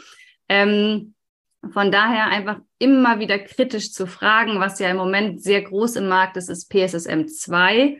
[0.49, 1.13] Ähm,
[1.71, 6.07] von daher einfach immer wieder kritisch zu fragen, was ja im Moment sehr groß im
[6.07, 7.99] Markt ist, ist PSSM 2.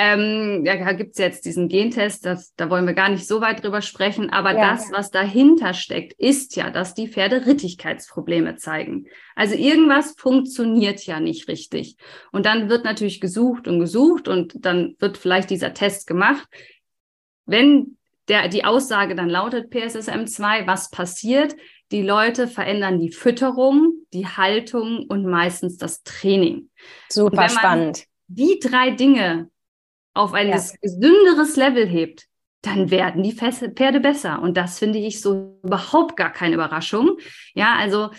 [0.00, 3.82] Ähm, da gibt's jetzt diesen Gentest, das, da wollen wir gar nicht so weit drüber
[3.82, 4.96] sprechen, aber ja, das, ja.
[4.96, 9.08] was dahinter steckt, ist ja, dass die Pferde Rittigkeitsprobleme zeigen.
[9.34, 11.96] Also irgendwas funktioniert ja nicht richtig.
[12.30, 16.46] Und dann wird natürlich gesucht und gesucht und dann wird vielleicht dieser Test gemacht.
[17.44, 17.96] Wenn
[18.28, 21.56] der, die Aussage dann lautet PSSM 2, was passiert?
[21.90, 26.70] Die Leute verändern die Fütterung, die Haltung und meistens das Training.
[27.08, 28.04] Super spannend.
[28.28, 29.50] Die drei Dinge
[30.18, 30.60] auf ein ja.
[30.82, 32.26] gesünderes Level hebt,
[32.62, 34.42] dann werden die Pferde besser.
[34.42, 37.18] Und das finde ich so überhaupt gar keine Überraschung.
[37.54, 38.10] Ja, also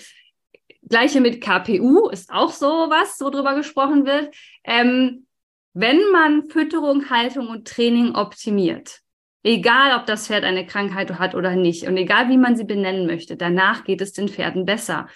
[0.87, 4.33] gleiche mit KPU ist auch so was, wo drüber gesprochen wird.
[4.63, 5.27] Ähm,
[5.73, 8.99] wenn man Fütterung, Haltung und Training optimiert,
[9.43, 13.07] egal ob das Pferd eine Krankheit hat oder nicht und egal wie man sie benennen
[13.07, 15.07] möchte, danach geht es den Pferden besser.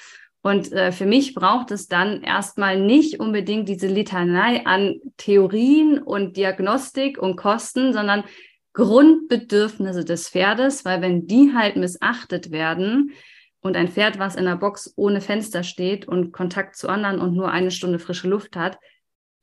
[0.44, 6.36] Und äh, für mich braucht es dann erstmal nicht unbedingt diese Litanei an Theorien und
[6.36, 8.26] Diagnostik und Kosten, sondern
[8.74, 13.12] Grundbedürfnisse des Pferdes, weil wenn die halt missachtet werden
[13.62, 17.34] und ein Pferd, was in der Box ohne Fenster steht und Kontakt zu anderen und
[17.34, 18.78] nur eine Stunde frische Luft hat,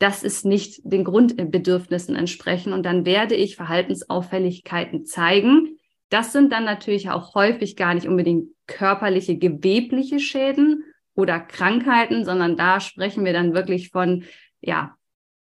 [0.00, 5.78] das ist nicht den Grundbedürfnissen entsprechen und dann werde ich Verhaltensauffälligkeiten zeigen.
[6.10, 10.84] Das sind dann natürlich auch häufig gar nicht unbedingt körperliche, gewebliche Schäden
[11.20, 14.24] oder Krankheiten, sondern da sprechen wir dann wirklich von,
[14.60, 14.96] ja,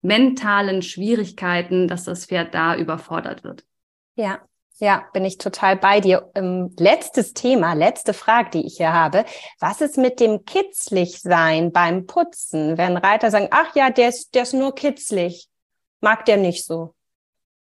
[0.01, 3.63] mentalen Schwierigkeiten, dass das Pferd da überfordert wird.
[4.15, 4.41] Ja,
[4.81, 6.31] ja, bin ich total bei dir.
[6.33, 9.25] Ähm, letztes Thema, letzte Frage, die ich hier habe.
[9.59, 12.79] Was ist mit dem Kitzligsein beim Putzen?
[12.79, 15.47] Wenn Reiter sagen, ach ja, der ist, der ist nur kitzlig.
[15.99, 16.95] Mag der nicht so.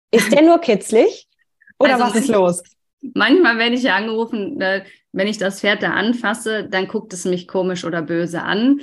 [0.10, 1.30] Ist der nur kitzlig?
[1.78, 2.64] Oder also was ist los?
[3.14, 7.26] Manchmal werde ich ja angerufen, äh, wenn ich das Pferd da anfasse, dann guckt es
[7.26, 8.82] mich komisch oder böse an.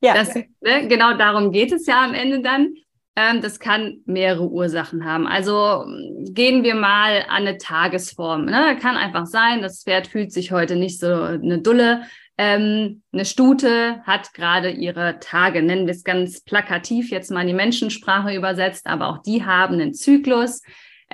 [0.00, 0.14] Ja.
[0.14, 2.74] Das, ne, genau darum geht es ja am Ende dann.
[3.16, 5.26] Ähm, das kann mehrere Ursachen haben.
[5.26, 5.84] Also
[6.30, 8.44] gehen wir mal an eine Tagesform.
[8.44, 8.76] Ne?
[8.80, 12.02] Kann einfach sein, das Pferd fühlt sich heute nicht so eine Dulle.
[12.36, 17.46] Ähm, eine Stute hat gerade ihre Tage, nennen wir es ganz plakativ jetzt mal in
[17.46, 20.62] die Menschensprache übersetzt, aber auch die haben einen Zyklus.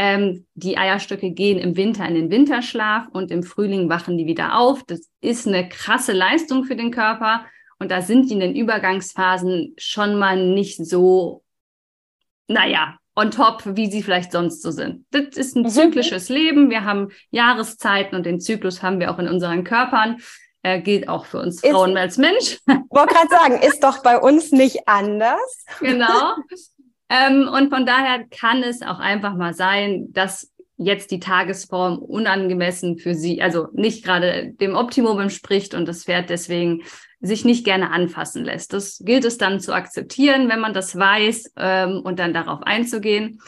[0.02, 4.56] Ähm, die Eierstöcke gehen im Winter in den Winterschlaf und im Frühling wachen die wieder
[4.56, 4.82] auf.
[4.84, 7.44] Das ist eine krasse Leistung für den Körper.
[7.78, 11.42] Und da sind die in den Übergangsphasen schon mal nicht so
[12.50, 15.06] naja, on top, wie sie vielleicht sonst so sind.
[15.10, 15.68] Das ist ein mhm.
[15.68, 16.70] zyklisches Leben.
[16.70, 20.16] Wir haben Jahreszeiten und den Zyklus haben wir auch in unseren Körpern.
[20.62, 22.58] Er gilt auch für uns Frauen ist, als Mensch.
[22.90, 25.64] Wollte gerade sagen, ist doch bei uns nicht anders.
[25.80, 26.34] Genau.
[27.10, 32.96] ähm, und von daher kann es auch einfach mal sein, dass jetzt die Tagesform unangemessen
[32.96, 36.82] für sie, also nicht gerade dem Optimum entspricht und das Pferd deswegen
[37.20, 38.72] sich nicht gerne anfassen lässt.
[38.72, 43.40] Das gilt es dann zu akzeptieren, wenn man das weiß ähm, und dann darauf einzugehen.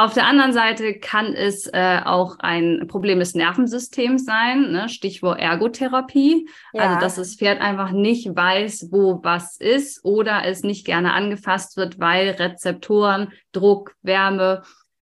[0.00, 4.88] Auf der anderen Seite kann es äh, auch ein Problem des Nervensystems sein, ne?
[4.88, 6.48] Stichwort Ergotherapie.
[6.72, 6.84] Ja.
[6.84, 11.76] Also, dass das Pferd einfach nicht weiß, wo was ist oder es nicht gerne angefasst
[11.76, 14.62] wird, weil Rezeptoren, Druck, Wärme,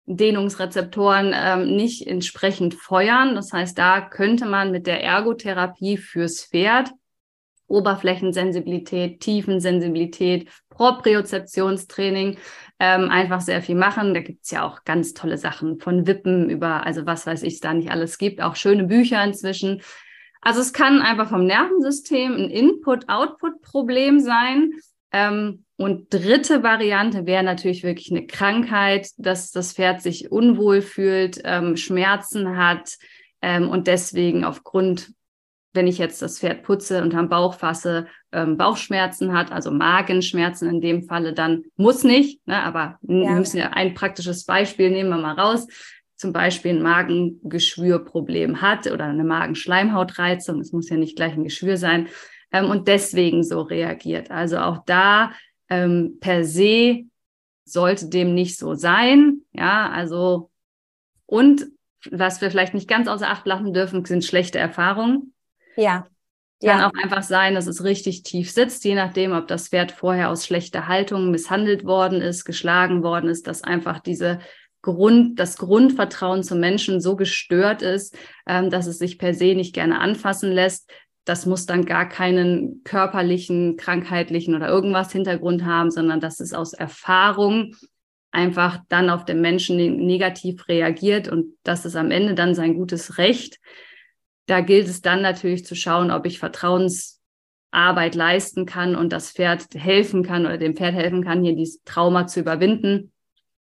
[0.07, 3.35] Dehnungsrezeptoren ähm, nicht entsprechend feuern.
[3.35, 6.92] Das heißt, da könnte man mit der Ergotherapie fürs Pferd
[7.66, 12.37] Oberflächensensibilität, Tiefensensibilität, Propriozeptionstraining
[12.78, 14.14] ähm, einfach sehr viel machen.
[14.14, 17.74] Da gibt's ja auch ganz tolle Sachen von Wippen über, also was weiß ich, da
[17.74, 19.82] nicht alles gibt, auch schöne Bücher inzwischen.
[20.40, 24.72] Also es kann einfach vom Nervensystem ein Input-Output-Problem sein.
[25.12, 31.40] Ähm, und dritte Variante wäre natürlich wirklich eine Krankheit, dass das Pferd sich unwohl fühlt,
[31.44, 32.96] ähm, Schmerzen hat
[33.42, 35.12] ähm, und deswegen aufgrund
[35.74, 40.68] wenn ich jetzt das Pferd putze und am Bauch fasse, ähm, Bauchschmerzen hat, also Magenschmerzen
[40.70, 43.28] in dem Falle, dann muss nicht, ne, aber ja.
[43.28, 45.66] wir müssen ja ein praktisches Beispiel nehmen wir mal raus.
[46.16, 51.76] Zum Beispiel ein Magengeschwürproblem hat oder eine Magenschleimhautreizung, es muss ja nicht gleich ein Geschwür
[51.76, 52.08] sein,
[52.52, 54.30] ähm, und deswegen so reagiert.
[54.30, 55.32] Also auch da
[55.68, 57.04] ähm, per se
[57.64, 59.40] sollte dem nicht so sein.
[59.52, 60.50] Ja, also
[61.26, 61.66] und
[62.10, 65.34] was wir vielleicht nicht ganz außer Acht lassen dürfen, sind schlechte Erfahrungen.
[65.76, 66.06] Ja.
[66.62, 66.88] Kann ja.
[66.88, 70.46] auch einfach sein, dass es richtig tief sitzt, je nachdem, ob das Pferd vorher aus
[70.46, 74.38] schlechter Haltung misshandelt worden ist, geschlagen worden ist, dass einfach diese
[74.80, 79.74] Grund, das Grundvertrauen zum Menschen so gestört ist, ähm, dass es sich per se nicht
[79.74, 80.90] gerne anfassen lässt.
[81.24, 86.74] Das muss dann gar keinen körperlichen, krankheitlichen oder irgendwas Hintergrund haben, sondern dass es aus
[86.74, 87.74] Erfahrung
[88.30, 93.16] einfach dann auf den Menschen negativ reagiert und das ist am Ende dann sein gutes
[93.16, 93.58] Recht,
[94.46, 99.66] da gilt es dann natürlich zu schauen, ob ich Vertrauensarbeit leisten kann und das Pferd
[99.74, 103.12] helfen kann oder dem Pferd helfen kann, hier dieses Trauma zu überwinden.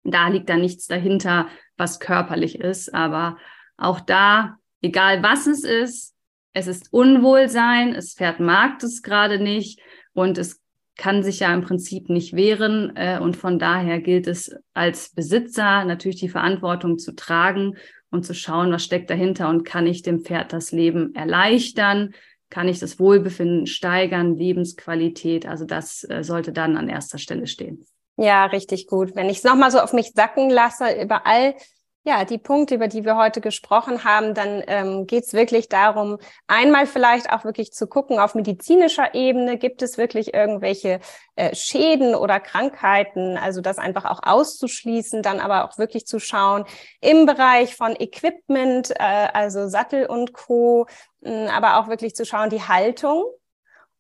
[0.04, 2.94] Da liegt da nichts dahinter, was körperlich ist.
[2.94, 3.38] Aber
[3.78, 6.16] auch da, egal was es ist,
[6.54, 9.80] es ist Unwohlsein, das Pferd mag es gerade nicht
[10.14, 10.60] und es
[10.98, 12.96] kann sich ja im Prinzip nicht wehren.
[12.96, 17.78] Äh, und von daher gilt es als Besitzer natürlich die Verantwortung zu tragen
[18.12, 22.14] und zu schauen, was steckt dahinter und kann ich dem Pferd das Leben erleichtern,
[22.50, 25.48] kann ich das Wohlbefinden steigern, Lebensqualität.
[25.48, 27.86] Also das äh, sollte dann an erster Stelle stehen.
[28.18, 29.16] Ja, richtig gut.
[29.16, 31.56] Wenn ich es nochmal so auf mich sacken lasse, überall
[32.04, 36.18] ja, die Punkte, über die wir heute gesprochen haben, dann ähm, geht es wirklich darum,
[36.48, 41.00] einmal vielleicht auch wirklich zu gucken, auf medizinischer Ebene gibt es wirklich irgendwelche
[41.36, 46.66] äh, Schäden oder Krankheiten, also das einfach auch auszuschließen, dann aber auch wirklich zu schauen
[47.02, 50.88] im Bereich von Equipment, äh, also Sattel und Co.,
[51.22, 53.26] mh, aber auch wirklich zu schauen, die Haltung,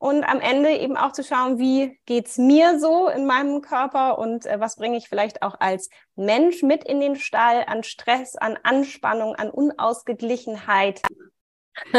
[0.01, 4.47] und am Ende eben auch zu schauen, wie geht's mir so in meinem Körper und
[4.47, 8.57] äh, was bringe ich vielleicht auch als Mensch mit in den Stall an Stress, an
[8.63, 11.03] Anspannung, an Unausgeglichenheit.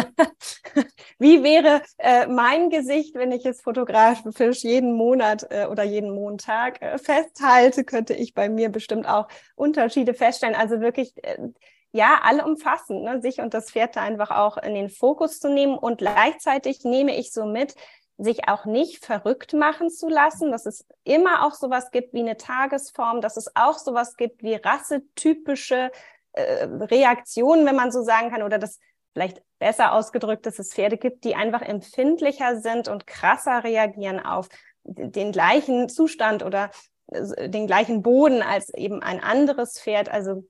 [1.20, 6.82] Wie wäre äh, mein Gesicht, wenn ich es fotografisch jeden Monat äh, oder jeden Montag
[6.82, 10.56] äh, festhalte, könnte ich bei mir bestimmt auch Unterschiede feststellen.
[10.56, 11.38] Also wirklich, äh,
[11.92, 13.20] ja, alle umfassend, ne?
[13.20, 15.76] sich und das Pferd da einfach auch in den Fokus zu nehmen.
[15.76, 17.74] Und gleichzeitig nehme ich so mit,
[18.18, 22.36] sich auch nicht verrückt machen zu lassen, dass es immer auch sowas gibt wie eine
[22.36, 25.90] Tagesform, dass es auch sowas gibt wie rassetypische
[26.32, 28.78] äh, Reaktionen, wenn man so sagen kann, oder das
[29.12, 34.48] vielleicht besser ausgedrückt, dass es Pferde gibt, die einfach empfindlicher sind und krasser reagieren auf
[34.84, 36.70] den gleichen Zustand oder
[37.08, 40.08] äh, den gleichen Boden als eben ein anderes Pferd.
[40.08, 40.44] Also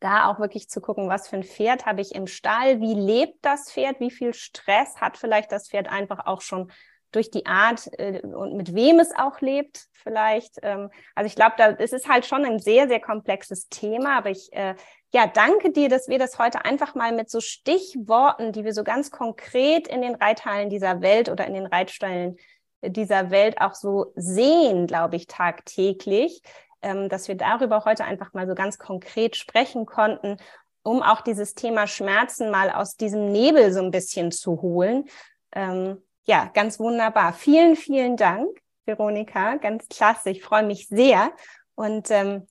[0.00, 3.38] da auch wirklich zu gucken, was für ein Pferd habe ich im Stall, wie lebt
[3.42, 6.70] das Pferd, wie viel Stress hat vielleicht das Pferd einfach auch schon
[7.12, 10.56] durch die Art äh, und mit wem es auch lebt vielleicht.
[10.62, 14.30] Ähm, also ich glaube, da es ist halt schon ein sehr, sehr komplexes Thema, aber
[14.30, 14.74] ich äh,
[15.14, 18.84] ja, danke dir, dass wir das heute einfach mal mit so Stichworten, die wir so
[18.84, 22.36] ganz konkret in den Reithallen dieser Welt oder in den Reitstellen
[22.82, 26.42] dieser Welt auch so sehen, glaube ich, tagtäglich,
[26.80, 30.36] dass wir darüber heute einfach mal so ganz konkret sprechen konnten,
[30.82, 35.04] um auch dieses Thema Schmerzen mal aus diesem Nebel so ein bisschen zu holen.
[35.52, 37.32] Ähm, ja, ganz wunderbar.
[37.32, 38.48] Vielen, vielen Dank,
[38.84, 39.56] Veronika.
[39.56, 40.30] Ganz klasse.
[40.30, 41.32] Ich freue mich sehr.
[41.74, 42.46] Und ähm,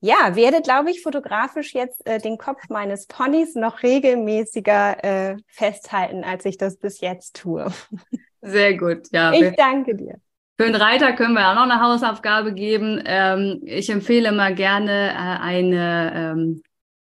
[0.00, 6.22] ja, werde, glaube ich, fotografisch jetzt äh, den Kopf meines Ponys noch regelmäßiger äh, festhalten,
[6.22, 7.72] als ich das bis jetzt tue.
[8.42, 9.32] Sehr gut, ja.
[9.32, 10.20] Ich danke dir.
[10.58, 13.02] Für einen Reiter können wir auch noch eine Hausaufgabe geben.
[13.04, 16.62] Ähm, ich empfehle mal gerne äh, eine ähm,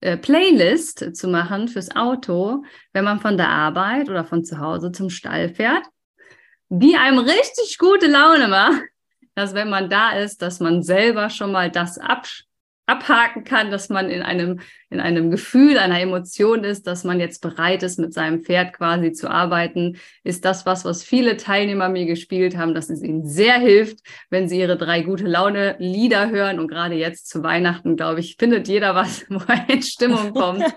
[0.02, 4.92] äh, Playlist zu machen fürs Auto, wenn man von der Arbeit oder von zu Hause
[4.92, 5.84] zum Stall fährt,
[6.70, 8.82] die einem richtig gute Laune macht,
[9.36, 12.46] dass wenn man da ist, dass man selber schon mal das absch
[12.88, 14.60] abhaken kann, dass man in einem,
[14.90, 19.12] in einem Gefühl, einer Emotion ist, dass man jetzt bereit ist, mit seinem Pferd quasi
[19.12, 23.60] zu arbeiten, ist das was, was viele Teilnehmer mir gespielt haben, dass es ihnen sehr
[23.60, 26.60] hilft, wenn sie ihre drei gute Laune Lieder hören.
[26.60, 30.64] Und gerade jetzt zu Weihnachten, glaube ich, findet jeder was, wo er in Stimmung kommt.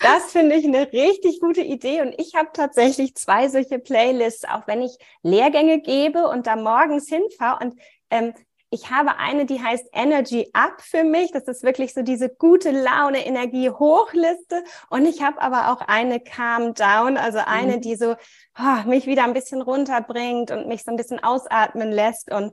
[0.00, 4.66] Das finde ich eine richtig gute Idee und ich habe tatsächlich zwei solche Playlists, auch
[4.66, 7.78] wenn ich Lehrgänge gebe und da morgens hinfahre und
[8.10, 8.34] ähm,
[8.74, 11.30] ich habe eine, die heißt Energy Up für mich.
[11.30, 14.64] Das ist wirklich so diese gute Laune, Energie Hochliste.
[14.90, 17.80] Und ich habe aber auch eine Calm Down, also eine, mhm.
[17.82, 18.16] die so
[18.58, 22.32] oh, mich wieder ein bisschen runterbringt und mich so ein bisschen ausatmen lässt.
[22.32, 22.52] Und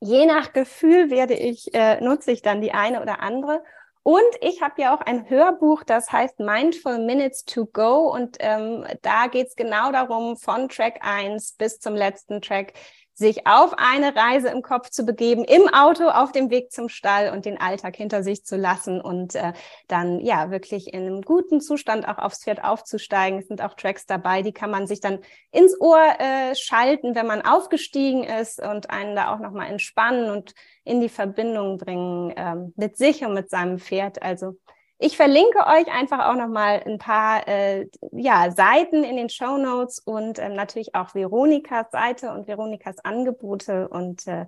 [0.00, 3.62] je nach Gefühl werde ich, äh, nutze ich dann die eine oder andere.
[4.02, 8.12] Und ich habe ja auch ein Hörbuch, das heißt Mindful Minutes to Go.
[8.12, 12.72] Und ähm, da geht es genau darum, von Track 1 bis zum letzten Track,
[13.18, 17.32] sich auf eine Reise im Kopf zu begeben, im Auto auf dem Weg zum Stall
[17.32, 19.54] und den Alltag hinter sich zu lassen und äh,
[19.88, 23.38] dann ja wirklich in einem guten Zustand auch aufs Pferd aufzusteigen.
[23.38, 27.26] Es sind auch Tracks dabei, die kann man sich dann ins Ohr äh, schalten, wenn
[27.26, 30.54] man aufgestiegen ist und einen da auch nochmal entspannen und
[30.84, 34.20] in die Verbindung bringen ähm, mit sich und mit seinem Pferd.
[34.20, 34.58] Also
[34.98, 39.98] ich verlinke euch einfach auch nochmal ein paar äh, ja, Seiten in den Show Notes
[39.98, 43.88] und ähm, natürlich auch Veronikas Seite und Veronikas Angebote.
[43.88, 44.46] Und äh,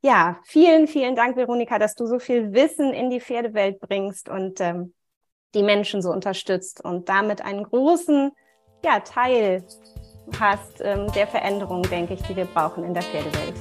[0.00, 4.60] ja, vielen, vielen Dank, Veronika, dass du so viel Wissen in die Pferdewelt bringst und
[4.60, 4.94] ähm,
[5.54, 8.32] die Menschen so unterstützt und damit einen großen
[8.84, 9.64] ja, Teil
[10.40, 13.54] hast ähm, der Veränderung, denke ich, die wir brauchen in der Pferdewelt.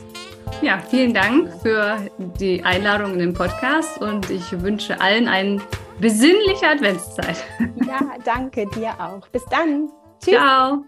[0.64, 1.97] Ja, vielen Dank für
[2.39, 5.61] die Einladung in den Podcast und ich wünsche allen einen
[5.99, 7.43] besinnliche Adventszeit.
[7.86, 9.28] Ja, danke dir auch.
[9.28, 9.89] Bis dann.
[10.24, 10.36] Tschüss.
[10.36, 10.86] Ciao.